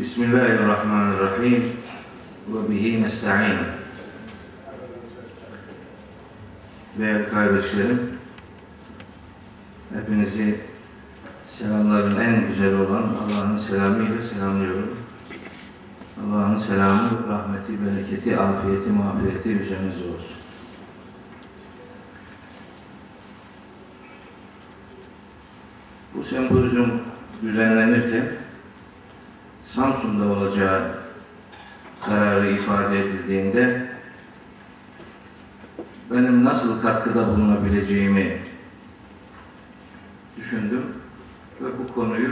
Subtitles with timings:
[0.00, 1.64] Bismillahirrahmanirrahim.
[2.48, 3.58] Ve bihi nesta'in.
[6.98, 8.10] Değerli kardeşlerim,
[9.94, 10.60] hepinizi
[11.58, 14.98] selamların en güzel olan Allah'ın selamıyla selamlıyorum.
[16.20, 20.36] Allah'ın selamı, rahmeti, bereketi, afiyeti, mağfireti üzerinize olsun.
[26.14, 26.90] Bu sempozyum
[27.42, 28.41] düzenlenirken
[29.74, 30.94] Samsun'da olacağı
[32.00, 33.86] kararı ifade edildiğinde
[36.10, 38.38] benim nasıl katkıda bulunabileceğimi
[40.36, 40.84] düşündüm
[41.60, 42.30] ve bu konuyu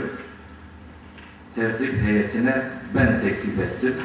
[1.55, 3.95] tertip heyetine ben teklif ettim.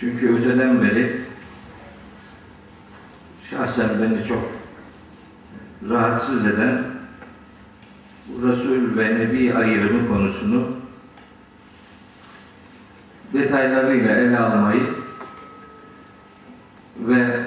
[0.00, 1.20] Çünkü öteden beri
[3.50, 4.52] şahsen beni çok
[5.88, 7.01] rahatsız eden
[8.40, 10.68] Resul ve Nebi ayrımı konusunu
[13.32, 14.86] detaylarıyla ele almayı
[16.98, 17.40] ve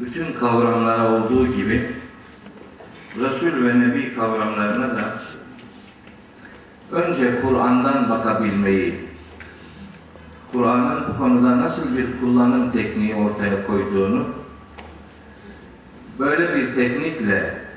[0.00, 1.90] bütün kavramlara olduğu gibi
[3.20, 5.14] Resul ve Nebi kavramlarına da
[6.92, 8.94] önce Kur'an'dan bakabilmeyi,
[10.52, 14.24] Kur'an'ın bu konuda nasıl bir kullanım tekniği ortaya koyduğunu,
[16.18, 17.67] böyle bir teknikle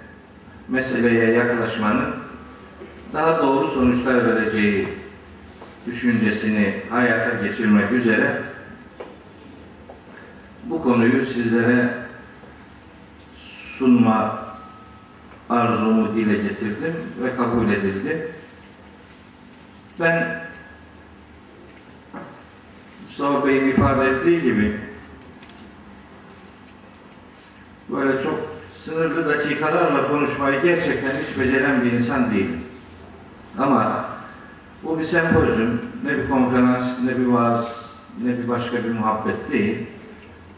[0.71, 2.13] meseleye yaklaşmanın
[3.13, 4.87] daha doğru sonuçlar vereceği
[5.85, 8.41] düşüncesini hayata geçirmek üzere
[10.63, 11.93] bu konuyu sizlere
[13.77, 14.45] sunma
[15.49, 18.31] arzumu dile getirdim ve kabul edildi.
[19.99, 20.41] Ben
[23.07, 24.79] Mustafa Bey'in ifade ettiği gibi
[27.89, 32.61] böyle çok sınırlı dakikalarla konuşmayı gerçekten hiç beceren bir insan değilim.
[33.57, 34.05] Ama
[34.83, 37.65] bu bir sempozyum, ne bir konferans, ne bir vaaz,
[38.23, 39.77] ne bir başka bir muhabbet değil.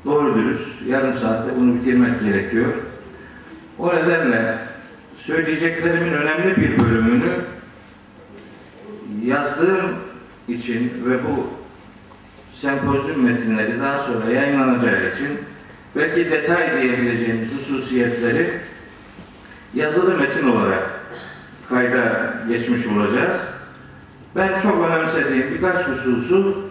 [0.06, 2.74] Doğru dürüst, yarım saatte bunu bitirmek gerekiyor.
[3.80, 4.58] O nedenle
[5.18, 7.32] söyleyeceklerimin önemli bir bölümünü
[9.26, 9.96] yazdığım
[10.48, 11.48] için ve bu
[12.54, 15.30] sempozyum metinleri daha sonra yayınlanacağı için
[15.96, 18.50] belki detay diyebileceğimiz hususiyetleri
[19.74, 20.90] yazılı metin olarak
[21.70, 23.42] kayda geçmiş olacağız.
[24.36, 26.70] Ben çok önemsediğim birkaç hususu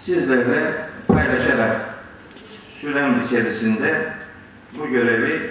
[0.00, 1.76] sizlerle paylaşarak
[2.68, 4.12] sürem içerisinde
[4.78, 5.50] bu görevi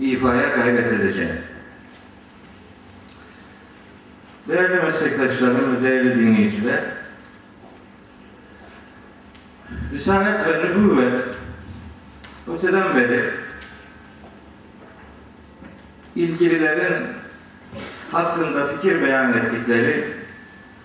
[0.00, 1.36] ifaya gayret edeceğim.
[4.48, 6.80] Değerli meslektaşlarım ve değerli dinleyiciler,
[9.92, 11.24] Risalet ve nübüvvet
[12.54, 13.30] öteden beri
[16.16, 17.06] ilgililerin
[18.12, 20.04] hakkında fikir beyan ettikleri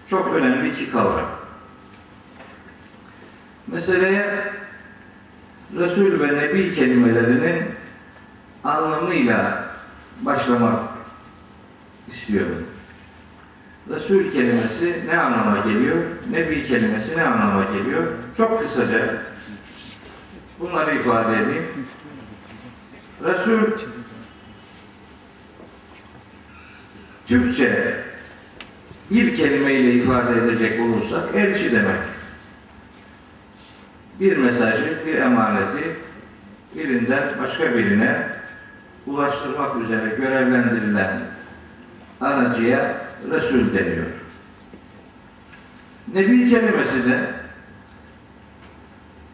[0.09, 1.29] çok önemli iki kavram.
[3.67, 4.53] Meseleye
[5.77, 7.63] Resul ve Nebi kelimelerinin
[8.63, 9.65] anlamıyla
[10.21, 10.79] başlamak
[12.07, 12.67] istiyorum.
[13.89, 16.05] Resul kelimesi ne anlama geliyor?
[16.31, 18.07] Nebi kelimesi ne anlama geliyor?
[18.37, 19.32] Çok kısaca
[20.63, 21.65] bunları ifade edeyim.
[23.23, 23.87] Resul
[27.27, 28.03] Türkçe
[29.11, 31.99] bir kelimeyle ifade edecek olursak elçi demek.
[34.19, 35.97] Bir mesajı, bir emaneti
[36.75, 38.27] birinden başka birine
[39.05, 41.21] ulaştırmak üzere görevlendirilen
[42.21, 42.97] aracıya
[43.31, 44.05] Resul deniyor.
[46.13, 47.42] Nebi kelimesi de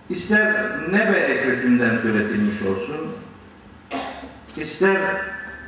[0.10, 0.54] ister
[0.92, 3.16] nebe kökünden türetilmiş olsun,
[4.58, 4.98] ister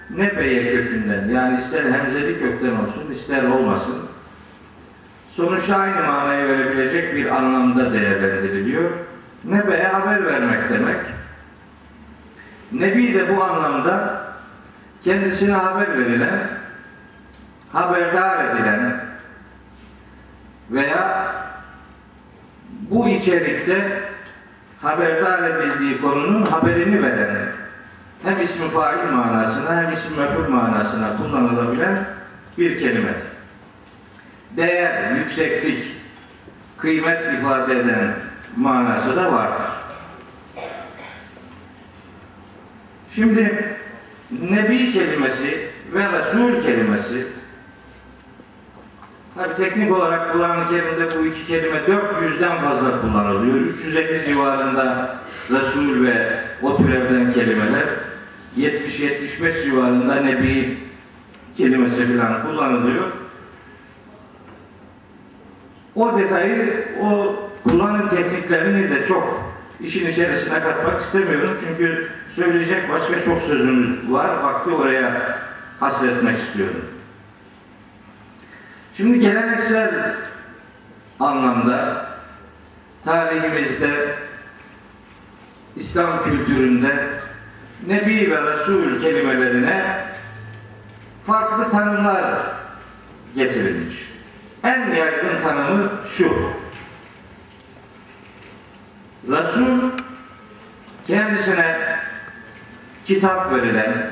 [0.09, 3.95] nebeye kökünden yani ister hemzeli kökten olsun, ister olmasın,
[5.31, 8.91] sonuçta aynı manayı verebilecek bir anlamda değerlendiriliyor.
[9.43, 10.97] Nebe'ye haber vermek demek.
[12.71, 14.21] Nebi de bu anlamda
[15.03, 16.47] kendisine haber verilen,
[17.71, 19.05] haberdar edilen
[20.71, 21.35] veya
[22.89, 24.10] bu içerikte
[24.81, 27.47] haberdar edildiği konunun haberini veren
[28.23, 31.99] hem ismi fail manasına hem ismi mef'ul manasına kullanılabilen
[32.57, 33.13] bir kelime.
[34.57, 35.85] Değer, yükseklik,
[36.77, 38.13] kıymet ifade eden
[38.57, 39.65] manası da vardır.
[43.15, 43.75] Şimdi
[44.49, 47.27] Nebi kelimesi ve Resul kelimesi
[49.35, 53.55] tabi teknik olarak Kur'an-ı Kerim'de bu iki kelime 400'den fazla kullanılıyor.
[53.55, 55.15] 350 civarında
[55.51, 57.85] Resul ve o türevden kelimeler
[58.57, 60.77] 70-75 civarında Nebi
[61.57, 63.03] kelimesi falan kullanılıyor.
[65.95, 71.57] O detayı, o kullanım tekniklerini de çok işin içerisine katmak istemiyorum.
[71.67, 74.43] Çünkü söyleyecek başka çok sözümüz var.
[74.43, 75.37] Vakti oraya
[75.79, 76.81] hasretmek istiyorum.
[78.97, 80.15] Şimdi geleneksel
[81.19, 82.05] anlamda
[83.05, 84.15] tarihimizde
[85.75, 87.09] İslam kültüründe
[87.87, 90.05] Nebi ve Resul kelimelerine
[91.25, 92.33] farklı tanımlar
[93.35, 94.11] getirilmiş.
[94.63, 96.51] En yaygın tanımı şu.
[99.29, 99.89] Resul
[101.07, 101.77] kendisine
[103.05, 104.11] kitap verilen,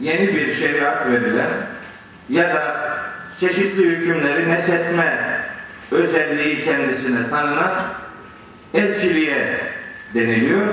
[0.00, 1.50] yeni bir şeriat verilen
[2.28, 2.95] ya da
[3.40, 5.40] çeşitli hükümleri nesetme
[5.90, 7.84] özelliği kendisine tanınan
[8.74, 9.60] elçiliğe
[10.14, 10.66] deniliyor.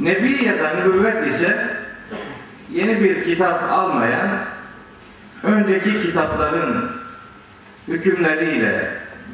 [0.00, 1.76] Nebi ya da nübüvvet ise
[2.72, 4.28] yeni bir kitap almayan,
[5.42, 6.90] önceki kitapların
[7.88, 8.90] hükümleriyle,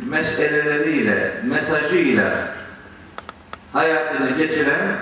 [0.08, 2.32] meseleleriyle, mesajıyla
[3.72, 4.96] hayatını geçiren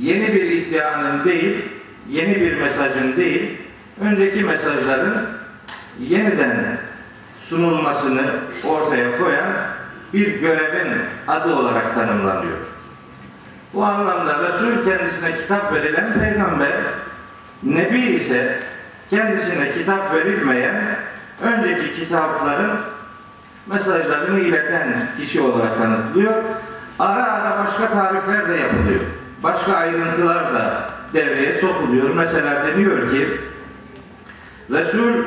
[0.00, 1.56] yeni bir iddianın değil,
[2.10, 3.59] yeni bir mesajın değil,
[4.00, 5.26] önceki mesajların
[5.98, 6.78] yeniden
[7.42, 8.22] sunulmasını
[8.64, 9.52] ortaya koyan
[10.12, 10.92] bir görevin
[11.28, 12.58] adı olarak tanımlanıyor.
[13.74, 16.72] Bu anlamda Resul kendisine kitap verilen peygamber,
[17.62, 18.58] Nebi ise
[19.10, 20.96] kendisine kitap verilmeyen
[21.42, 22.70] önceki kitapların
[23.66, 26.42] mesajlarını ileten kişi olarak tanıtılıyor.
[26.98, 29.00] Ara ara başka tarifler de yapılıyor.
[29.42, 32.10] Başka ayrıntılar da devreye sokuluyor.
[32.14, 33.40] Mesela deniyor ki
[34.72, 35.24] Resul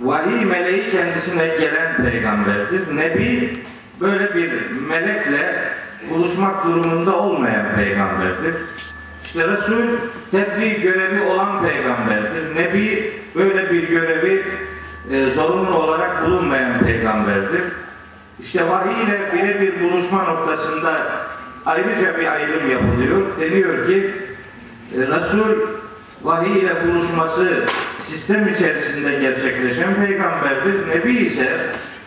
[0.00, 2.96] vahiy meleği kendisine gelen peygamberdir.
[2.96, 3.52] Nebi
[4.00, 4.52] böyle bir
[4.88, 5.72] melekle
[6.10, 8.54] buluşmak durumunda olmayan peygamberdir.
[9.24, 9.82] İşte Resul
[10.30, 12.56] tebliğ görevi olan peygamberdir.
[12.56, 14.44] Nebi böyle bir görevi
[15.10, 17.62] e, zorunlu olarak bulunmayan peygamberdir.
[18.40, 21.06] İşte vahiy ile birebir buluşma noktasında
[21.66, 23.22] ayrıca bir ayrım yapılıyor.
[23.40, 24.12] Deniyor ki
[24.96, 25.73] e, Resul
[26.24, 27.66] vahiy ile buluşması
[28.02, 30.88] sistem içerisinde gerçekleşen peygamberdir.
[30.88, 31.58] Nebi ise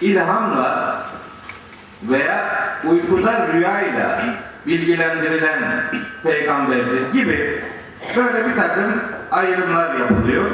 [0.02, 1.02] ilhamla
[2.04, 4.24] veya uykuda rüyayla
[4.68, 5.84] bilgilendirilen
[6.24, 7.62] peygamberdir gibi
[8.18, 10.46] böyle bir takım ayrımlar yapılıyor.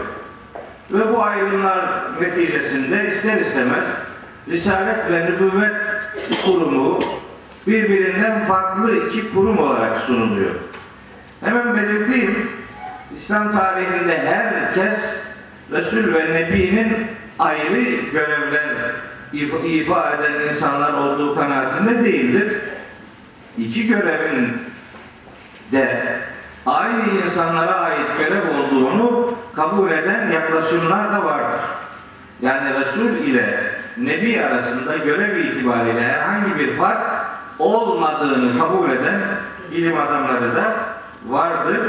[0.92, 1.86] Ve bu ayrımlar
[2.21, 3.86] neticesinde ister istemez
[4.50, 5.75] Risalet ve Nübüvvet
[6.45, 7.00] kurumu
[7.68, 10.51] birbirinden farklı iki kurum olarak sunuluyor.
[11.44, 12.50] Hemen belirteyim,
[13.15, 15.00] İslam tarihinde herkes
[15.71, 17.07] Resul ve Nebi'nin
[17.39, 17.81] ayrı
[18.12, 18.63] görevler
[19.33, 22.57] ifa, eden insanlar olduğu kanaatinde değildir.
[23.57, 24.57] İki görevin
[25.71, 26.04] de
[26.65, 31.62] aynı insanlara ait görev olduğunu kabul eden yaklaşımlar da vardır.
[32.42, 37.01] Yani Resul ile Nebi arasında görev itibariyle herhangi bir fark
[37.60, 39.19] olmadığını kabul eden
[39.71, 40.75] ilim adamları da
[41.27, 41.80] vardır.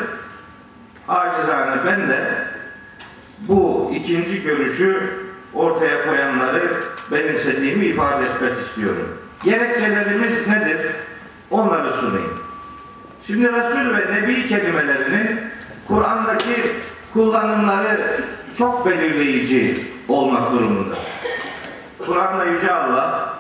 [1.09, 2.45] Acizane ben de
[3.39, 5.11] bu ikinci görüşü
[5.55, 6.63] ortaya koyanları
[7.13, 9.19] benimsediğimi ifade etmek istiyorum.
[9.45, 10.79] Gerekçelerimiz nedir?
[11.51, 12.39] Onları sunayım.
[13.27, 15.41] Şimdi Resul ve Nebi kelimelerinin
[15.89, 16.55] Kur'an'daki
[17.13, 18.21] kullanımları
[18.59, 20.95] çok belirleyici olmak durumunda.
[22.07, 23.35] Kur'an'da Yüce Allah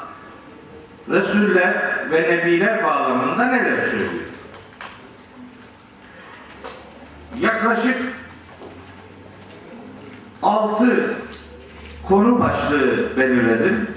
[1.11, 1.75] Resuller
[2.11, 4.34] ve Nebiler bağlamında neler söylüyor?
[7.41, 7.97] Yaklaşık
[10.43, 11.15] altı
[12.09, 13.91] konu başlığı belirledim.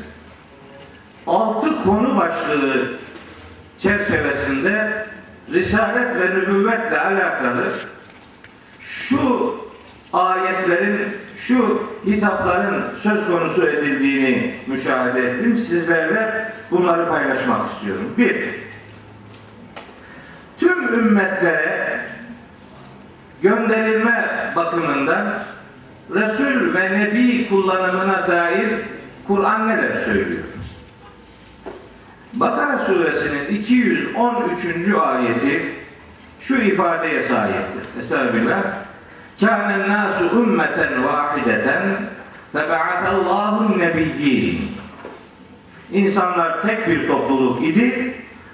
[1.27, 2.98] Altı konu başlığı
[3.79, 5.06] çerçevesinde
[5.53, 7.63] Risalet ve nübüvvetle alakalı
[8.82, 9.56] şu
[10.13, 11.00] ayetlerin,
[11.38, 15.58] şu hitapların söz konusu edildiğini müşahede ettim.
[15.58, 18.13] Sizlerle bunları paylaşmak istiyorum.
[18.17, 18.46] Bir,
[20.60, 22.08] tüm ümmetlere
[23.41, 25.34] gönderilme bakımından
[26.15, 28.70] Resul ve Nebi kullanımına dair
[29.27, 30.44] Kur'an neler söylüyor?
[32.34, 34.65] Bakara suresinin 213.
[35.01, 35.75] ayeti
[36.39, 38.00] şu ifadeye sahiptir.
[38.01, 38.63] Estağfirullah.
[39.39, 41.82] Kânen nâsu ümmeten vâhideten
[42.53, 44.72] feba'atallâhun nebiyyin.
[45.91, 48.13] İnsanlar tek bir topluluk idi.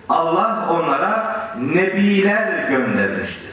[0.09, 3.52] Allah onlara nebiler göndermiştir.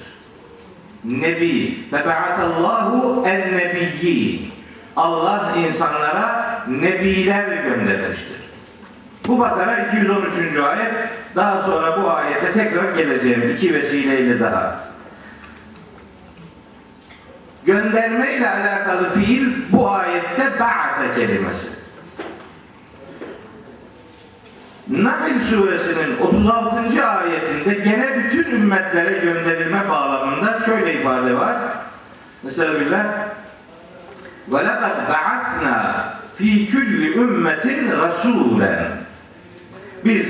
[1.04, 1.85] Nebi.
[1.90, 4.52] Feba'atallahu en nebiyyin.
[4.97, 8.40] Allah insanlara nebiler göndermiştir.
[9.26, 10.57] Bu Bakara 213.
[10.57, 10.92] ayet.
[11.37, 13.50] Daha sonra bu ayete tekrar geleceğim.
[13.50, 14.90] iki vesileyle daha.
[17.66, 21.66] gönderme ile alakalı fiil bu ayette ba'ate kelimesi.
[24.90, 27.08] Nahl suresinin 36.
[27.08, 31.56] ayetinde gene bütün ümmetlere gönderilme bağlamında şöyle ifade var.
[32.44, 33.06] Mesela billah
[34.52, 35.78] وَلَقَدْ بَعَثْنَا
[36.40, 38.88] ف۪ي كُلِّ ümmetin رَسُولًا
[40.06, 40.25] Biz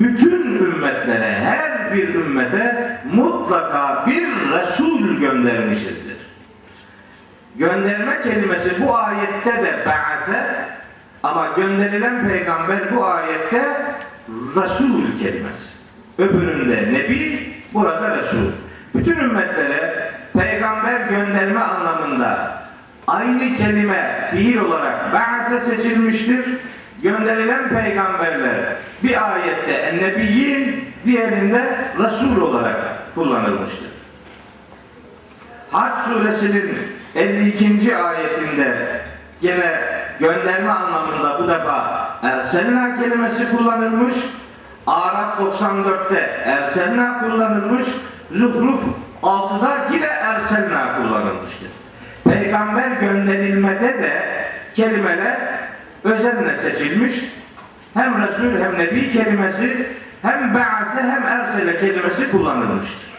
[0.00, 6.16] bütün ümmetlere, her bir ümmete mutlaka bir Resul göndermişizdir.
[7.56, 10.68] Gönderme kelimesi bu ayette de ba'ase
[11.23, 13.61] ama gönderilen peygamber bu ayette
[14.55, 15.73] Resul kelimesi.
[16.17, 18.51] Öbüründe Nebi, burada Resul.
[18.95, 22.61] Bütün ümmetlere peygamber gönderme anlamında
[23.07, 26.45] aynı kelime fiil olarak ba'de seçilmiştir.
[27.03, 28.55] Gönderilen peygamberler
[29.03, 32.75] bir ayette ennebiyyin, diğerinde Resul olarak
[33.15, 33.89] kullanılmıştır.
[35.71, 36.77] Hac suresinin
[37.15, 37.97] 52.
[37.97, 39.01] ayetinde
[39.41, 44.15] gene gönderme anlamında bu defa Erselna kelimesi kullanılmış.
[44.87, 47.87] Araf 94'te Erselna kullanılmış.
[48.31, 48.81] Zuhruf
[49.23, 51.69] 6'da yine Erselna kullanılmıştır.
[52.23, 54.23] Peygamber gönderilmede de
[54.75, 55.37] kelimeler
[56.03, 57.15] özenle seçilmiş.
[57.93, 59.87] Hem Resul hem Nebi kelimesi
[60.21, 63.13] hem Ba'ase hem Ersele kelimesi kullanılmıştır.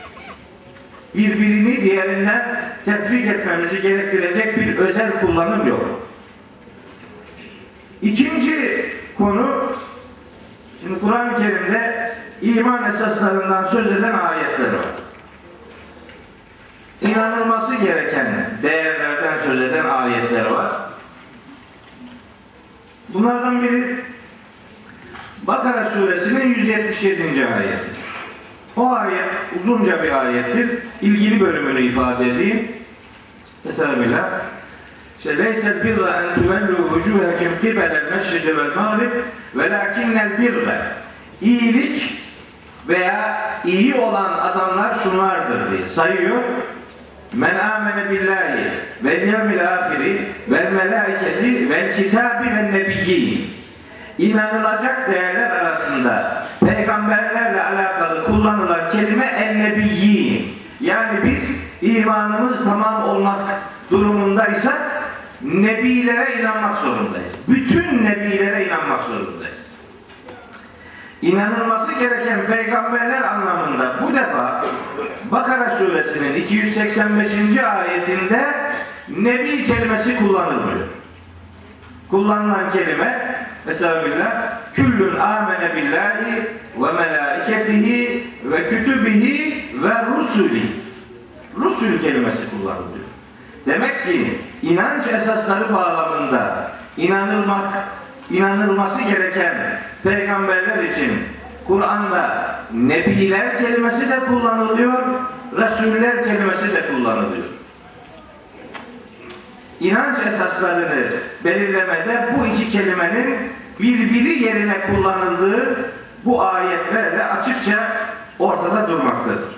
[1.14, 6.03] Birbirini diğerinden tefrik etmemizi gerektirecek bir özel kullanım yok.
[8.04, 8.86] İkinci
[9.18, 9.72] konu
[10.82, 14.86] şimdi Kur'an-ı Kerim'de iman esaslarından söz eden ayetler var.
[17.00, 20.72] İnanılması gereken değerlerden söz eden ayetler var.
[23.08, 23.96] Bunlardan biri
[25.42, 27.22] Bakara suresinin 177.
[27.46, 27.80] ayet.
[28.76, 29.30] O ayet
[29.60, 30.78] uzunca bir ayettir.
[31.02, 32.68] İlgili bölümünü ifade edeyim.
[33.64, 34.53] Mesela.
[35.24, 39.10] İşte leysel birra en tuvellu vucuhekum kibelel meşridi vel mağrib
[39.54, 40.82] velakinnel birre
[41.40, 42.22] iyilik
[42.88, 46.42] veya iyi olan adamlar şunlardır diye sayıyor.
[47.32, 48.70] Men amene billahi
[49.04, 53.50] vel yevmil ahiri vel melaiketi vel kitabi vel nebiyyin
[54.18, 60.54] inanılacak değerler arasında peygamberlerle alakalı kullanılan kelime ennebiyyin.
[60.80, 61.50] Yani biz
[61.82, 63.40] imanımız tamam olmak
[63.90, 64.93] durumundaysak
[65.44, 67.32] nebilere inanmak zorundayız.
[67.48, 69.64] Bütün nebilere inanmak zorundayız.
[71.22, 74.64] İnanılması gereken peygamberler anlamında bu defa
[75.30, 77.30] Bakara suresinin 285.
[77.58, 78.54] ayetinde
[79.08, 80.86] nebi kelimesi kullanılmıyor.
[82.10, 83.34] Kullanılan kelime
[83.66, 86.42] billah küllün amene billahi
[86.76, 90.62] ve melaiketihi ve kütübihi ve rusuli
[91.56, 93.03] rusul kelimesi kullanılıyor.
[93.66, 97.74] Demek ki inanç esasları bağlamında inanılmak,
[98.30, 99.54] inanılması gereken
[100.02, 101.12] peygamberler için
[101.66, 105.02] Kur'an'da nebiler kelimesi de kullanılıyor,
[105.56, 107.44] resuller kelimesi de kullanılıyor.
[109.80, 111.06] İnanç esaslarını
[111.44, 113.36] belirlemede bu iki kelimenin
[113.80, 115.90] birbiri yerine kullanıldığı
[116.24, 117.92] bu ayetlerle açıkça
[118.38, 119.54] ortada durmaktadır.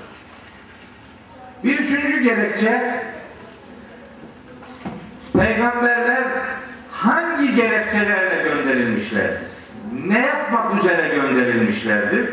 [1.65, 3.03] Bir üçüncü gerekçe
[5.39, 6.23] peygamberler
[6.93, 9.41] hangi gerekçelerle gönderilmişlerdir?
[10.07, 12.29] Ne yapmak üzere gönderilmişlerdir?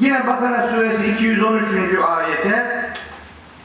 [0.00, 1.64] Yine Bakara suresi 213.
[2.08, 2.84] ayete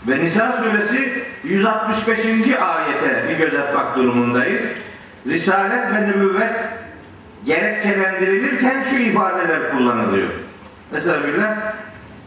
[0.08, 2.20] ve Nisa suresi 165.
[2.62, 4.64] ayete bir göz atmak durumundayız.
[5.28, 6.56] Risalet ve nübüvvet
[7.46, 10.30] gerekçelendirilirken şu ifadeler kullanılıyor.
[10.92, 11.18] Mesela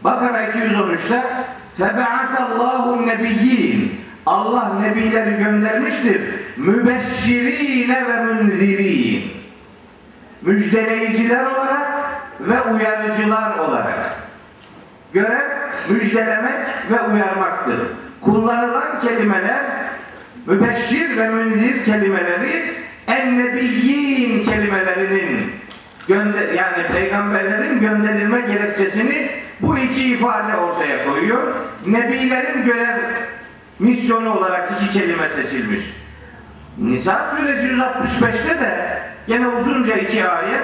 [0.03, 1.23] Bakara 213'te
[1.77, 6.21] Febe'atallahu nebiyyin Allah nebileri göndermiştir.
[6.57, 9.31] Mübeşşirine ve münzirin.
[10.41, 11.87] Müjdeleyiciler olarak
[12.39, 14.13] ve uyarıcılar olarak.
[15.13, 15.49] Görev
[15.89, 16.59] müjdelemek
[16.91, 17.79] ve uyarmaktır.
[18.21, 19.63] Kullanılan kelimeler
[20.45, 22.73] mübeşşir ve münzir kelimeleri
[23.07, 25.51] ennebiyyin kelimelerinin
[26.07, 29.29] gönder yani peygamberlerin gönderilme gerekçesini
[29.61, 31.55] bu iki ifade ortaya koyuyor.
[31.85, 32.97] Nebilerin görev
[33.79, 35.81] misyonu olarak iki kelime seçilmiş.
[36.77, 40.63] Nisa suresi 165'te de gene uzunca iki ayet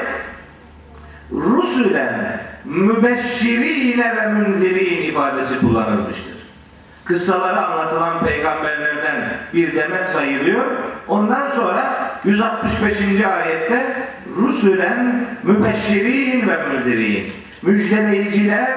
[1.31, 6.33] Rusulen mübeşşirine ve münzirin ifadesi kullanılmıştır.
[7.05, 10.65] Kıssaları anlatılan peygamberlerden bir demet sayılıyor.
[11.07, 12.97] Ondan sonra 165.
[13.25, 18.69] ayette Rusulen mübeşşirin ve münzirin müjdeleyiciler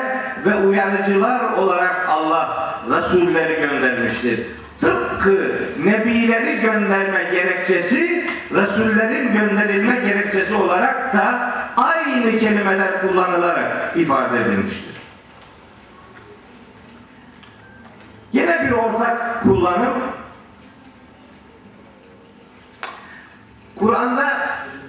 [0.46, 4.40] ve uyarıcılar olarak Allah Resulleri göndermiştir.
[4.80, 14.96] tıpkı nebileri gönderme gerekçesi, Resullerin gönderilme gerekçesi olarak da aynı kelimeler kullanılarak ifade edilmiştir.
[18.32, 19.92] Yine bir ortak kullanım
[23.76, 24.32] Kur'an'da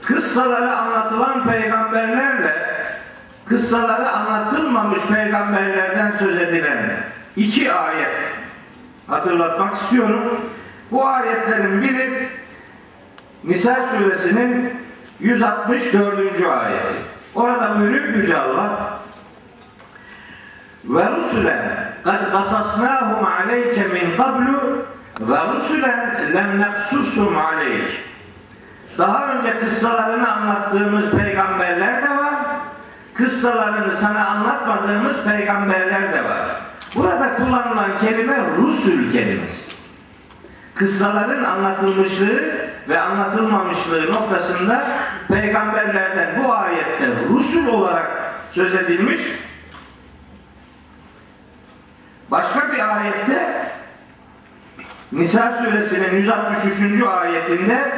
[0.05, 2.76] kıssaları anlatılan peygamberlerle
[3.49, 6.97] kıssaları anlatılmamış peygamberlerden söz edilen
[7.35, 8.21] iki ayet
[9.07, 10.41] hatırlatmak istiyorum.
[10.91, 12.29] Bu ayetlerin biri
[13.43, 14.73] Nisa suresinin
[15.19, 16.43] 164.
[16.43, 16.95] ayeti.
[17.35, 18.99] Orada buyuruyor Yüce Allah
[20.85, 24.85] ve rusulen kad kasasnahum aleyke min qablu
[25.19, 28.07] ve rusulen lem neksushum aleyk
[28.97, 32.16] daha önce kıssalarını anlattığımız peygamberler de.
[33.17, 36.61] Kıssalarını sana anlatmadığımız peygamberler de var.
[36.95, 39.67] Burada kullanılan kelime rusul kelimesi.
[40.75, 42.41] Kıssaların anlatılmışlığı
[42.89, 44.87] ve anlatılmamışlığı noktasında
[45.27, 48.07] peygamberlerden bu ayette rusul olarak
[48.51, 49.21] söz edilmiş.
[52.31, 53.67] Başka bir ayette
[55.11, 57.03] Nisa suresinin 163.
[57.03, 57.91] ayetinde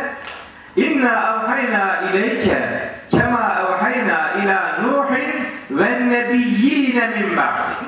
[0.75, 4.98] İnna evhayna ileyke kema evhayna ila Nuhin
[5.71, 7.85] ve nebiyyine min ba'di.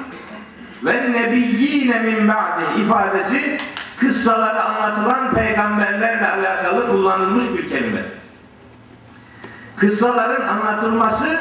[0.83, 3.57] Ve nebiyyine min ba'di ifadesi
[3.99, 8.01] kıssaları anlatılan peygamberlerle alakalı kullanılmış bir kelime.
[9.77, 11.39] Kıssaların anlatılması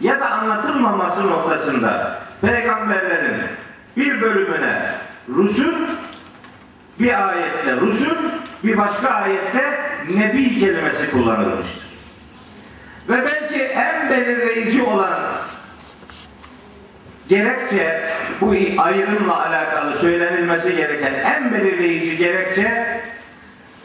[0.00, 3.40] ya da anlatılmaması noktasında peygamberlerin
[3.96, 4.90] bir bölümüne
[5.28, 5.74] rusul,
[7.00, 8.16] bir ayette rusul,
[8.64, 9.80] bir başka ayette
[10.16, 11.88] nebi kelimesi kullanılmıştır.
[13.08, 15.18] Ve belki en belirleyici olan
[17.28, 18.08] gerekçe
[18.40, 23.00] bu ayrımla alakalı söylenilmesi gereken en belirleyici gerekçe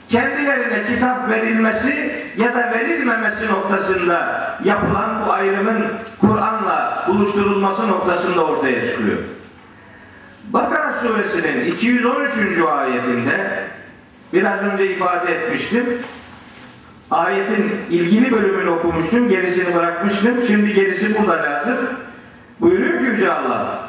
[0.10, 5.86] kendilerine kitap verilmesi ya da verilmemesi noktasında yapılan bu ayrımın
[6.22, 9.18] Kur'an'la buluşturulması noktasında ortaya çıkıyor.
[10.50, 12.32] Bakara suresinin 213.
[12.72, 13.64] ayetinde
[14.34, 15.86] biraz önce ifade etmiştim.
[17.12, 20.44] Ayetin ilgili bölümünü okumuştum, gerisini bırakmıştım.
[20.48, 21.78] Şimdi gerisi burada lazım.
[22.64, 23.80] Buyuruyor ki Yüce Allah.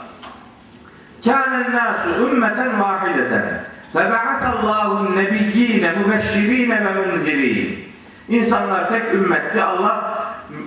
[1.24, 3.44] Kânen nâsu ümmeten vahideten.
[3.92, 7.84] Febe'atallahu nebiyyine mübeşşirine ve munzirîn.
[8.28, 9.62] İnsanlar tek ümmetti.
[9.62, 10.24] Allah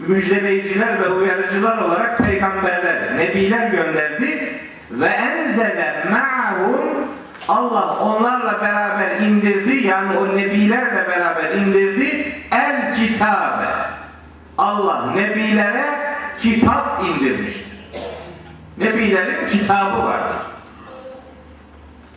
[0.07, 4.59] müjdeleyiciler ve uyarıcılar olarak peygamberler, nebiler gönderdi
[4.91, 7.07] ve enzele ma'hum
[7.47, 13.67] Allah onlarla beraber indirdi yani o nebilerle beraber indirdi el kitabe.
[14.57, 15.85] Allah nebilere
[16.39, 17.76] kitap indirmiştir.
[18.77, 20.37] Nebilerin kitabı vardır.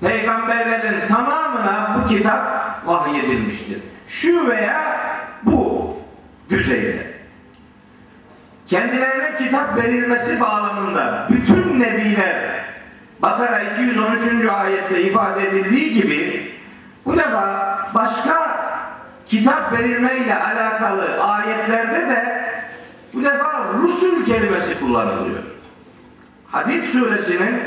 [0.00, 2.42] Peygamberlerin tamamına bu kitap
[2.86, 3.78] vahyedilmiştir.
[4.08, 5.00] Şu veya
[5.42, 5.96] bu
[6.50, 7.10] düzeyde.
[8.66, 12.50] Kendilerine kitap verilmesi bağlamında bütün nebiler
[13.22, 14.46] Bakara 213.
[14.48, 16.52] ayette ifade edildiği gibi
[17.06, 18.60] bu defa başka
[19.26, 22.44] kitap verilmeyle alakalı ayetlerde de
[23.14, 25.42] bu defa Rusul kelimesi kullanılıyor.
[26.51, 27.61] Hadid suresinin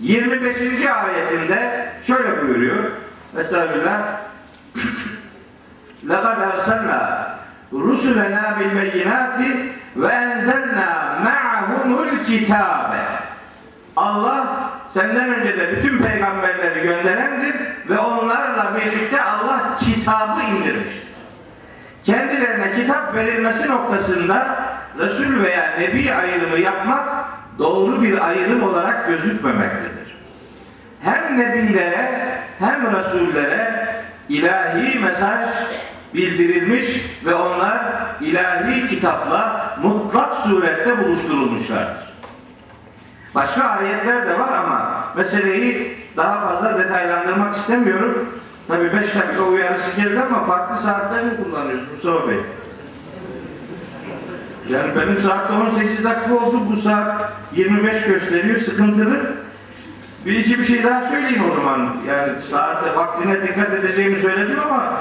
[0.00, 0.56] 25.
[0.86, 2.90] ayetinde şöyle buyuruyor.
[3.38, 4.20] Estağfirullah.
[6.06, 7.00] لَقَدْ اَرْسَلْنَا
[7.72, 9.38] رُسُلَنَا بِالْبَيِّنَاتِ
[10.02, 10.88] وَاَنْزَلْنَا
[11.26, 12.90] مَعَهُمُ الْكِتَابَ
[13.96, 17.54] Allah senden önce de bütün peygamberleri gönderendir
[17.88, 21.10] ve onlarla birlikte Allah kitabı indirmiştir.
[22.04, 24.56] Kendilerine kitap verilmesi noktasında
[24.99, 27.25] Resul veya Nebi ayrımı yapmak
[27.57, 30.17] doğru bir ayrım olarak gözükmemektedir.
[31.01, 33.87] Hem Nebilere hem Resullere
[34.29, 35.49] ilahi mesaj
[36.13, 36.85] bildirilmiş
[37.25, 37.81] ve onlar
[38.21, 42.15] ilahi kitapla mutlak surette buluşturulmuşlardır.
[43.35, 48.29] Başka ayetler de var ama meseleyi daha fazla detaylandırmak istemiyorum.
[48.67, 52.37] Tabi 5 dakika uyarısı geldi ama farklı saatler mi kullanıyoruz Mustafa Bey?
[54.69, 59.17] Yani benim saatte 18 dakika oldu, bu saat 25 gösteriyor, sıkıntılı.
[60.25, 61.95] Bir iki bir şey daha söyleyeyim o zaman.
[62.07, 64.93] Yani saatte vaktine dikkat edeceğimi söyledim ama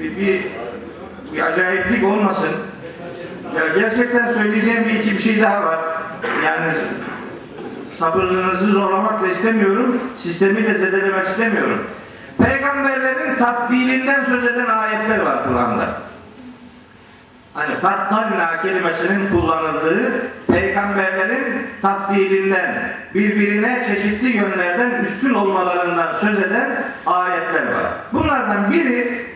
[0.00, 0.44] bir, bir,
[1.34, 2.50] bir acayiplik olmasın.
[3.56, 5.78] Ya gerçekten söyleyeceğim bir iki bir şey daha var.
[6.46, 6.72] Yani
[7.98, 10.00] sabırlığınızı zorlamak da istemiyorum.
[10.18, 11.78] Sistemi de zedelemek istemiyorum.
[12.38, 16.09] Peygamberlerin tafdilinden söz eden ayetler var Kur'an'da.
[17.54, 20.12] Hani faddalna kelimesinin kullanıldığı
[20.52, 27.92] peygamberlerin tafdilinden, birbirine çeşitli yönlerden üstün olmalarından söz eden ayetler var.
[28.12, 29.26] Bunlardan biri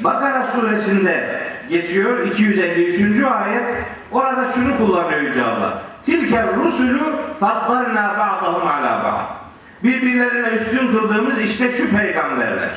[0.00, 3.22] Bakara suresinde geçiyor 253.
[3.22, 3.64] ayet.
[4.12, 5.82] Orada şunu kullanıyor Yüce Allah.
[6.04, 7.00] Tilke rusulü
[7.40, 9.38] faddalna ba'dahum ala ba'd.
[9.84, 12.70] Birbirlerine üstün kıldığımız işte şu peygamberler.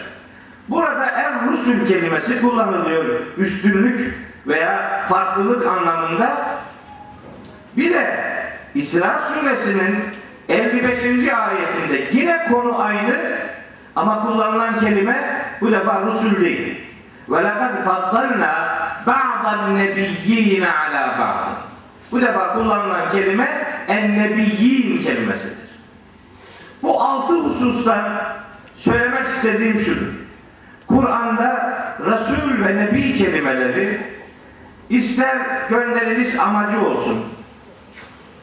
[0.69, 3.05] Burada er rusul kelimesi kullanılıyor.
[3.37, 4.15] Üstünlük
[4.47, 6.37] veya farklılık anlamında.
[7.77, 8.31] Bir de
[8.75, 9.97] İsra suresinin
[10.49, 10.99] 55.
[11.33, 13.15] ayetinde yine konu aynı
[13.95, 16.81] ama kullanılan kelime bu defa rusul değil.
[17.29, 18.77] Ve lekad faddalna
[19.07, 21.47] ba'dan nebiyyine ala ba'd.
[22.11, 23.49] Bu defa kullanılan kelime
[23.87, 25.57] en nebiyyin kelimesidir.
[26.83, 28.25] Bu altı hususta
[28.75, 30.11] söylemek istediğim şudur.
[30.87, 31.73] Kur'an'da
[32.05, 34.01] Resul ve Nebi kelimeleri
[34.91, 35.37] ister
[35.69, 37.17] gönderiliş amacı olsun,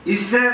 [0.07, 0.53] ister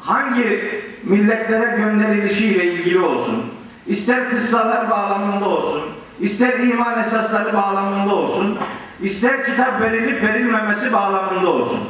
[0.00, 3.44] hangi milletlere gönderilişiyle ilgili olsun,
[3.86, 5.82] ister kıssalar bağlamında olsun,
[6.20, 8.58] ister iman esasları bağlamında olsun,
[9.02, 11.80] ister kitap verilip verilmemesi bağlamında olsun.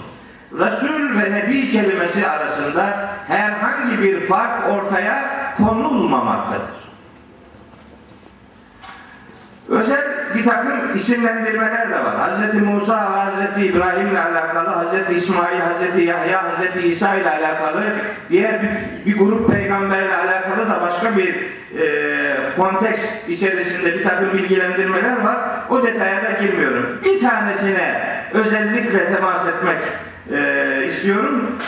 [0.52, 6.87] Resul ve Nebi kelimesi arasında herhangi bir fark ortaya konulmamaktadır.
[9.68, 10.04] Özel
[10.34, 12.16] bir takım isimlendirmeler de var.
[12.30, 12.54] Hz.
[12.54, 13.62] Musa Hz.
[13.62, 15.16] İbrahim ile alakalı, Hz.
[15.16, 15.98] İsmail, Hz.
[16.06, 16.84] Yahya, Hz.
[16.84, 17.82] İsa ile alakalı,
[18.30, 18.68] diğer bir,
[19.06, 21.34] bir grup peygamberle alakalı da başka bir
[21.80, 21.86] e,
[22.56, 25.38] konteks içerisinde bir takım bilgilendirmeler var.
[25.70, 27.00] O detaya da girmiyorum.
[27.04, 28.00] Bir tanesine
[28.32, 29.78] özellikle temas etmek
[30.32, 31.58] e, istiyorum.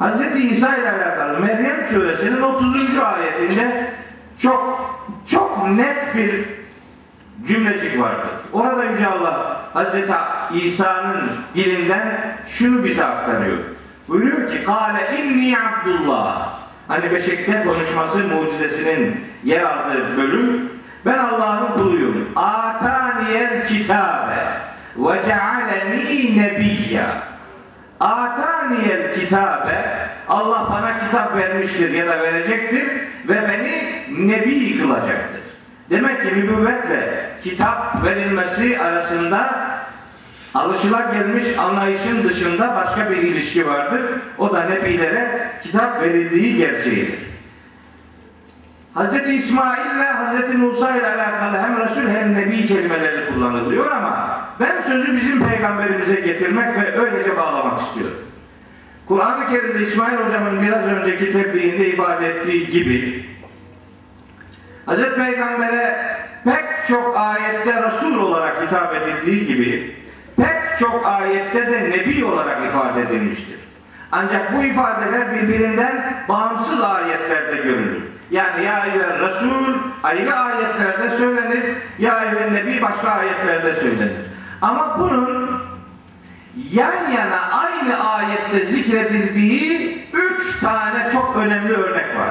[0.00, 0.20] Hz.
[0.50, 2.66] İsa ile alakalı Meryem suresinin 30.
[2.98, 3.86] ayetinde
[4.38, 4.78] çok
[5.26, 6.57] çok net bir
[7.46, 8.26] cümlecik vardı.
[8.52, 10.12] Orada Yüce Allah Hazreti
[10.54, 13.58] İsa'nın dilinden şunu bize aktarıyor.
[14.08, 20.68] Buyuruyor ki Kale inni Abdullah Hani Beşik'te konuşması mucizesinin yer aldığı bölüm
[21.06, 22.28] ben Allah'ın kuluyum.
[22.36, 24.44] Ataniyel kitabe
[24.96, 27.06] ve cealeni nebiyya
[28.00, 32.88] Ataniyel kitabe Allah bana kitap vermiştir ya da verecektir
[33.28, 35.42] ve beni nebi kılacaktır.
[35.90, 39.68] Demek ki nübüvvetle kitap verilmesi arasında
[40.54, 44.00] alışılagelmiş anlayışın dışında başka bir ilişki vardır.
[44.38, 47.18] O da nebilere kitap verildiği gerçeğidir.
[48.94, 49.28] Hz.
[49.28, 50.54] İsmail ile Hz.
[50.58, 56.76] Musa ile alakalı hem Resul hem Nebi kelimeleri kullanılıyor ama ben sözü bizim peygamberimize getirmek
[56.76, 58.18] ve öylece bağlamak istiyorum.
[59.06, 63.24] Kur'an-ı Kerim'de İsmail hocamın biraz önceki tebliğinde ifade ettiği gibi
[64.88, 65.14] Hz.
[65.16, 69.96] Peygamber'e pek çok ayette Resul olarak hitap edildiği gibi
[70.36, 73.58] pek çok ayette de Nebi olarak ifade edilmiştir.
[74.12, 78.02] Ancak bu ifadeler birbirinden bağımsız ayetlerde görülür.
[78.30, 84.12] Yani ya eyyühen Resul ayrı ayetlerde söylenir, ya eyyühen Nebi başka ayetlerde söylenir.
[84.62, 85.62] Ama bunun
[86.72, 92.30] yan yana aynı ayette zikredildiği üç tane çok önemli örnek var.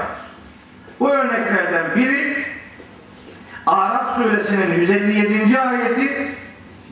[1.00, 2.27] Bu örneklerden biri
[3.67, 5.59] Arap suresinin 157.
[5.59, 6.29] ayeti,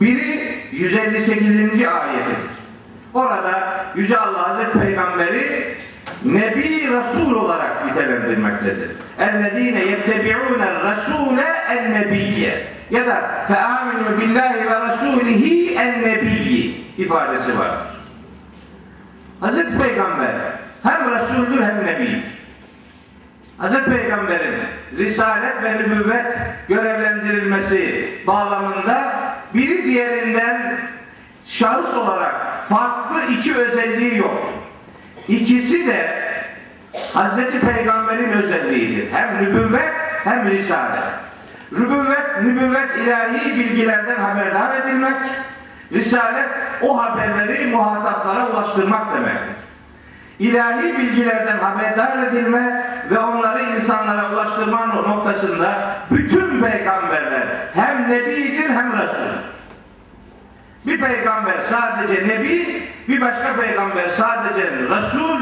[0.00, 1.86] biri 158.
[1.86, 2.50] ayetidir.
[3.14, 5.74] Orada Yüce Allah Hazreti Peygamberi
[6.24, 8.90] Nebi Resul olarak nitelendirmektedir.
[9.18, 11.38] اَلَّذ۪ينَ يَتَّبِعُونَ الرَّسُولَ
[11.76, 12.52] النَّبِيَّ
[12.90, 13.16] ya da
[13.48, 15.44] فَآمِنُوا بِاللّٰهِ وَرَسُولِهِ
[15.84, 17.86] النَّبِيِّ ifadesi vardır.
[19.40, 20.34] Hazreti Peygamber
[20.82, 22.22] hem Resul'dür hem Nebi'dir.
[23.57, 24.55] Hazreti Peygamber'in
[24.97, 26.37] risalet ve nübüvvet
[26.67, 29.13] görevlendirilmesi bağlamında
[29.53, 30.77] biri diğerinden
[31.45, 32.35] şahıs olarak
[32.69, 34.53] farklı iki özelliği yok.
[35.27, 36.25] İkisi de
[37.13, 39.11] Hazreti Peygamber'in özelliğidir.
[39.11, 41.03] Hem nübüvvet hem risalet.
[41.71, 45.15] Nübüvvet, nübüvvet ilahi bilgilerden haberdar edilmek,
[45.91, 46.49] risalet
[46.81, 49.64] o haberleri muhataplara ulaştırmak demektir
[50.39, 57.43] ilahi bilgilerden haberdar edilme ve onları insanlara ulaştırma noktasında bütün peygamberler
[57.73, 59.37] hem nebidir hem resul.
[60.85, 65.39] Bir peygamber sadece nebi, bir başka peygamber sadece resul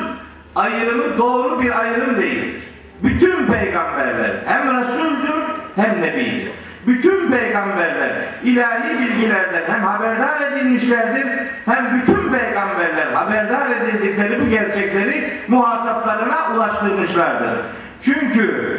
[0.56, 2.56] ayrımı doğru bir ayrım değil.
[3.04, 5.44] Bütün peygamberler hem resuldür
[5.76, 6.52] hem nebidir
[6.88, 8.12] bütün peygamberler
[8.44, 11.28] ilahi bilgilerden hem haberdar edilmişlerdir
[11.66, 17.60] hem bütün peygamberler haberdar edildikleri bu gerçekleri muhataplarına ulaştırmışlardır.
[18.02, 18.78] Çünkü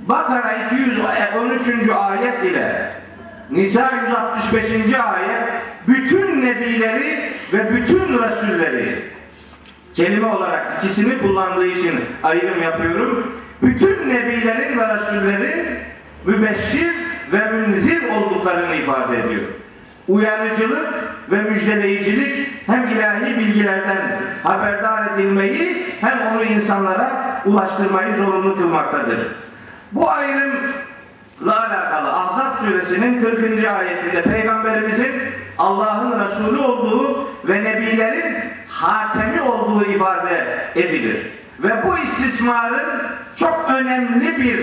[0.00, 1.88] Bakara 213.
[1.88, 2.90] ayet ile
[3.50, 4.94] Nisa 165.
[4.94, 5.48] ayet
[5.88, 9.02] bütün nebileri ve bütün rasulleri
[9.94, 13.32] kelime olarak ikisini kullandığı için ayrım yapıyorum.
[13.62, 15.66] Bütün nebilerin ve rasullerin
[16.26, 16.92] mübeşşir
[17.32, 19.42] ve münzir olduklarını ifade ediyor.
[20.08, 20.94] Uyarıcılık
[21.30, 23.98] ve müjdeleyicilik hem ilahi bilgilerden
[24.42, 29.18] haberdar edilmeyi hem onu insanlara ulaştırmayı zorunlu kılmaktadır.
[29.92, 33.64] Bu ayrımla alakalı Ahzab suresinin 40.
[33.64, 35.12] ayetinde Peygamberimizin
[35.58, 38.36] Allah'ın Resulü olduğu ve Nebilerin
[38.68, 41.26] hatemi olduğu ifade edilir.
[41.62, 43.02] Ve bu istismarın
[43.36, 44.56] çok önemli bir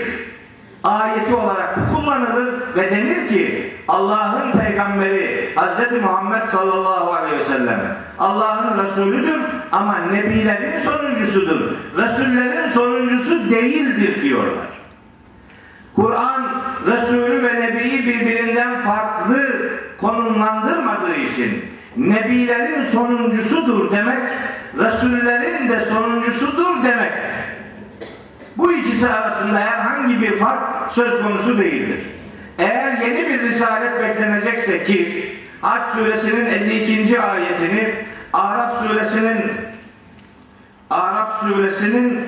[0.84, 6.02] ayeti olarak kullanılır ve denir ki Allah'ın peygamberi Hz.
[6.02, 7.80] Muhammed sallallahu aleyhi ve sellem
[8.20, 9.42] Allah'ın Resulüdür
[9.72, 11.60] ama Nebilerin sonuncusudur.
[11.98, 14.68] Resullerin sonuncusu değildir diyorlar.
[15.96, 16.44] Kur'an
[16.88, 19.50] Resulü ve Nebi'yi birbirinden farklı
[20.02, 21.66] konumlandırmadığı için
[21.98, 24.20] Nebilerin sonuncusudur demek,
[24.80, 27.12] Resullerin de sonuncusudur demek.
[28.58, 32.00] Bu ikisi arasında herhangi bir fark söz konusu değildir.
[32.60, 37.22] Eğer yeni bir risalet beklenecekse ki Hac suresinin 52.
[37.22, 37.96] ayetini
[38.34, 39.42] Arap suresinin
[40.90, 42.28] Arap suresinin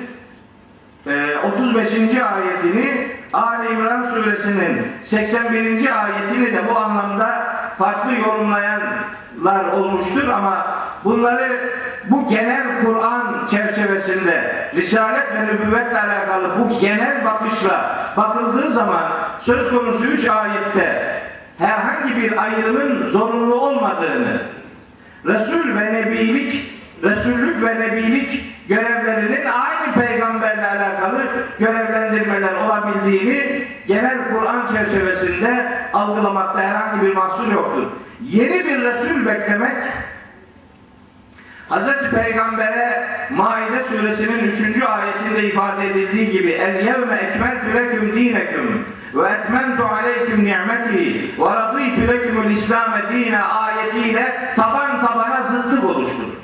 [1.06, 1.92] e, 35.
[2.16, 6.04] ayetini Ali İmran suresinin 81.
[6.04, 7.46] ayetini de bu anlamda
[7.78, 10.66] farklı yorumlayanlar olmuştur ama
[11.04, 11.52] bunları
[12.04, 20.04] bu genel Kur'an çerçevesinde Risalet ve nübüvvetle alakalı bu genel bakışla bakıldığı zaman söz konusu
[20.04, 21.22] üç ayette
[21.58, 24.40] herhangi bir ayrımın zorunlu olmadığını
[25.24, 31.22] Resul ve Nebilik Resullük ve Nebilik görevlerinin aynı peygamberle alakalı
[31.58, 37.86] görevlendirmeler olabildiğini genel Kur'an çerçevesinde algılamakta herhangi bir mahsur yoktur.
[38.22, 39.76] Yeni bir Resul beklemek
[41.70, 42.10] Hz.
[42.14, 44.82] Peygamber'e Maide suresinin 3.
[44.82, 52.08] ayetinde ifade edildiği gibi El yevme ekmeltü leküm dineküm ve etmentu aleyküm ni'meti ve radîtü
[52.08, 56.36] lekümül İslam'e dine ayetiyle taban tabana zıtlık oluşturur.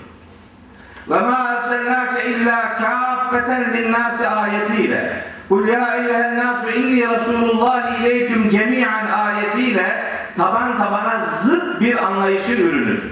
[1.11, 9.07] Ve ma erselnâke illâ kâffeten linnâse ayetiyle Kul ya eyyühen nâsu inni Resulullah ileyküm cemi'an
[9.07, 10.05] ayetiyle
[10.37, 13.03] taban tabana zıt bir anlayışın ürünüdür.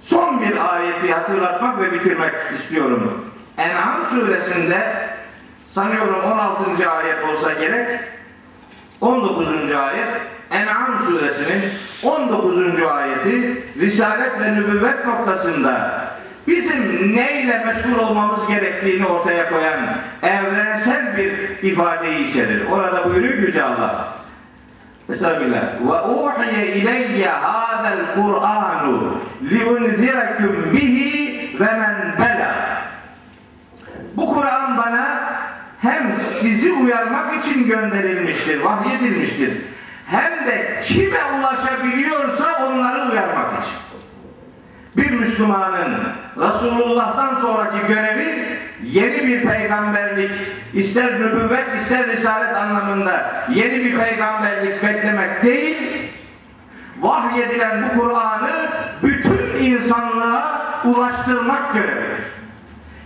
[0.00, 3.30] Son bir ayeti hatırlatmak ve bitirmek istiyorum.
[3.58, 5.08] En'am suresinde
[5.68, 6.90] sanıyorum 16.
[6.90, 8.00] ayet olsa gerek
[9.00, 9.48] 19.
[9.72, 10.08] ayet
[10.50, 11.62] En'am suresinin
[12.02, 12.82] 19.
[12.82, 16.05] ayeti Risalet ve nübüvvet noktasında
[16.46, 21.32] bizim neyle meşgul olmamız gerektiğini ortaya koyan evrensel bir
[21.62, 22.66] ifadeyi içerir.
[22.70, 24.08] Orada buyuruyor Yüce Allah.
[25.08, 25.62] Estağfirullah.
[25.86, 29.18] Ve uhiye ileyye hâzel Kur'anu
[29.50, 32.82] liunzirekum bihi ve men bela.
[34.16, 35.18] Bu Kur'an bana
[35.82, 39.52] hem sizi uyarmak için gönderilmiştir, vahyedilmiştir.
[40.06, 43.85] Hem de kime ulaşabiliyorsa onları uyarmak için.
[44.96, 45.98] Bir Müslümanın
[46.36, 50.30] Resulullah'tan sonraki görevi yeni bir peygamberlik,
[50.74, 55.76] ister nübüvvet ister risalet anlamında yeni bir peygamberlik beklemek değil,
[57.00, 58.50] vahyedilen bu Kur'an'ı
[59.02, 62.26] bütün insanlığa ulaştırmak görevidir.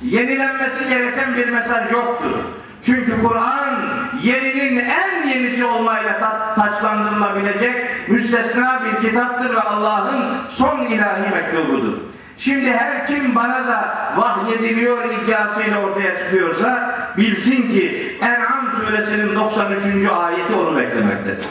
[0.02, 2.59] Yenilenmesi gereken bir mesaj yoktur.
[2.82, 3.74] Çünkü Kur'an
[4.22, 7.74] yerinin en yenisi olmayla ta taçlandırılabilecek
[8.08, 11.96] müstesna bir kitaptır ve Allah'ın son ilahi mektubudur.
[12.38, 19.84] Şimdi her kim bana da vahyediliyor iddiasıyla ortaya çıkıyorsa bilsin ki En'am suresinin 93.
[20.12, 21.46] ayeti onu beklemektedir.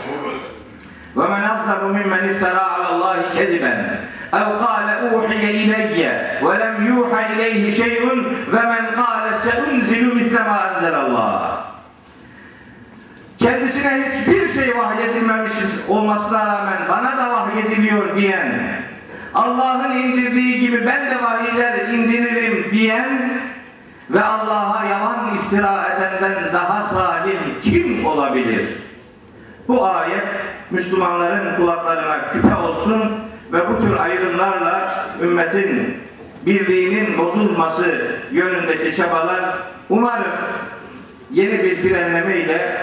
[1.18, 4.00] Ve men azlamu mimmen iftara alallahi kediben
[4.41, 6.01] اَوْ قَالَ اُوحِيَ اِلَيَّ
[6.47, 8.03] وَلَمْ يُوحَ اِلَيْهِ شَيْءٌ
[8.55, 11.65] وَمَنْ قَالَ سَاُنْزِلُ مِثْلَ مَا أَنْزَلَ اللّٰهِ
[13.39, 15.53] Kendisine hiçbir şey vahyedilmemiş
[15.89, 18.53] olmasına rağmen bana da vahyediliyor diyen
[19.35, 23.39] Allah'ın indirdiği gibi ben de vahiyler indiririm diyen
[24.11, 28.69] ve Allah'a yalan iftira edenden daha salim kim olabilir?
[29.69, 30.27] Bu ayet
[30.71, 33.13] Müslümanların kulaklarına küpe olsun
[33.54, 35.98] ve bu tür ayrımlarla ümmetin
[36.46, 39.58] birliğinin bozulması yönündeki çabalar
[39.90, 40.32] umarım
[41.32, 42.78] yeni bir frenleme ile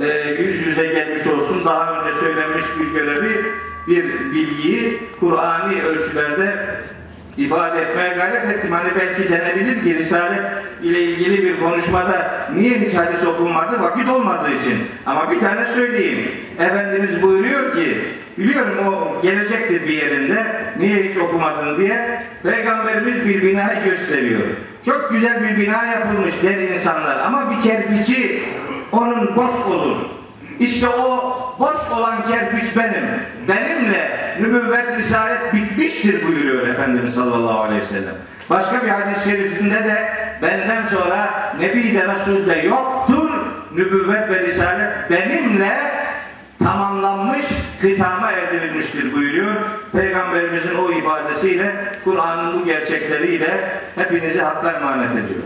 [0.00, 1.64] e, yüz yüze gelmiş olsun.
[1.64, 3.46] Daha önce söylenmiş bir görevi,
[3.88, 6.66] bir bilgiyi Kur'ani ölçülerde
[7.36, 8.72] ifade etmeye gayret ettim.
[8.72, 10.52] Hani belki denebilir ki Risale
[10.82, 13.80] ile ilgili bir konuşmada niye hiç hadis okunmadı?
[13.82, 14.78] Vakit olmadığı için.
[15.06, 16.30] Ama bir tane söyleyeyim.
[16.58, 17.98] Efendimiz buyuruyor ki
[18.38, 20.46] Biliyorum o gelecektir bir yerinde.
[20.78, 22.22] Niye hiç okumadın diye.
[22.42, 24.40] Peygamberimiz bir bina gösteriyor.
[24.86, 27.18] Çok güzel bir bina yapılmış der insanlar.
[27.18, 28.42] Ama bir kerpiçi
[28.92, 29.96] onun boş olur.
[30.60, 33.04] İşte o boş olan kerpiç benim.
[33.48, 38.14] Benimle nübüvvet risalet bitmiştir buyuruyor Efendimiz sallallahu aleyhi ve sellem.
[38.50, 43.30] Başka bir hadis-i şerifinde de benden sonra Nebi de Resul de yoktur.
[43.74, 45.97] Nübüvvet ve risalet benimle
[46.64, 47.46] tamamlanmış,
[47.80, 49.54] kıtama erdirilmiştir buyuruyor.
[49.92, 55.42] Peygamberimizin o ifadesiyle, Kur'an'ın bu gerçekleriyle hepinizi hakka emanet ediyor.